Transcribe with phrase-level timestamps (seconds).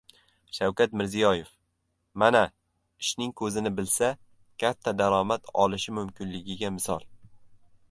[0.59, 1.51] Shavkat Mirziyoyev:
[2.23, 2.41] «Mana,
[3.05, 4.11] ishning ko‘zini bilsa,
[4.65, 7.09] katta daromad olish mumkinligiga misol»